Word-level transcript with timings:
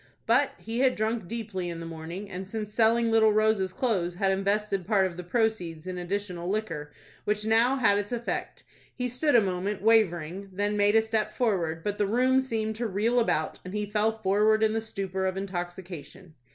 But 0.25 0.53
he 0.57 0.79
had 0.79 0.95
drunk 0.95 1.27
deeply 1.27 1.69
in 1.69 1.79
the 1.79 1.85
morning, 1.85 2.27
and 2.27 2.47
since 2.47 2.73
selling 2.73 3.11
little 3.11 3.31
Rose's 3.31 3.71
clothes, 3.71 4.15
had 4.15 4.31
invested 4.31 4.87
part 4.87 5.05
of 5.05 5.15
the 5.15 5.23
proceeds 5.23 5.85
in 5.85 5.99
additional 5.99 6.49
liquor, 6.49 6.91
which 7.23 7.45
now 7.45 7.75
had 7.75 7.99
its 7.99 8.11
effect. 8.11 8.63
He 8.95 9.07
stood 9.07 9.35
a 9.35 9.41
moment 9.41 9.83
wavering, 9.83 10.49
then 10.53 10.75
made 10.75 10.95
a 10.95 11.03
step 11.03 11.33
forward, 11.35 11.83
but 11.83 11.99
the 11.99 12.07
room 12.07 12.39
seemed 12.39 12.77
to 12.77 12.87
reel 12.87 13.19
about, 13.19 13.59
and 13.63 13.75
he 13.75 13.85
fell 13.91 14.17
forward 14.17 14.63
in 14.63 14.73
the 14.73 14.81
stupor 14.81 15.27
of 15.27 15.37
intoxication. 15.37 16.33